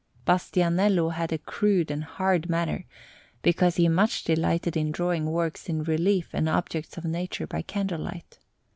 [0.25, 2.85] Bastianello had a crude and hard manner,
[3.43, 8.01] because he much delighted in drawing works in relief and objects of Nature by candle
[8.01, 8.39] light.